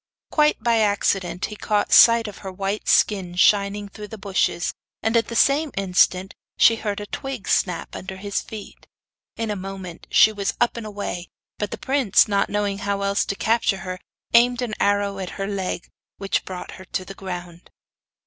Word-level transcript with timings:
Quite 0.31 0.59
by 0.63 0.77
accident 0.79 1.45
he 1.45 1.55
caught 1.55 1.93
sight 1.93 2.27
of 2.27 2.39
her 2.39 2.51
white 2.51 2.87
skin 2.87 3.35
shining 3.35 3.87
through 3.87 4.07
the 4.07 4.17
bushes, 4.17 4.73
and 5.03 5.15
at 5.15 5.27
the 5.27 5.35
same 5.35 5.71
instant 5.77 6.33
she 6.57 6.77
heard 6.77 6.99
a 6.99 7.05
twig 7.05 7.47
snap 7.47 7.95
under 7.95 8.17
his 8.17 8.41
feet. 8.41 8.87
In 9.37 9.51
a 9.51 9.55
moment 9.55 10.07
she 10.09 10.31
was 10.31 10.55
up 10.59 10.75
and 10.75 10.87
away, 10.87 11.29
but 11.59 11.69
the 11.69 11.77
prince, 11.77 12.27
not 12.27 12.49
knowing 12.49 12.79
how 12.79 13.03
else 13.03 13.25
to 13.25 13.35
capture 13.35 13.81
her, 13.85 13.99
aimed 14.33 14.63
an 14.63 14.73
arrow 14.79 15.19
at 15.19 15.29
her 15.37 15.45
leg, 15.45 15.87
which 16.17 16.45
brought 16.45 16.71
her 16.71 16.85
to 16.85 17.05
the 17.05 17.13
ground. 17.13 17.69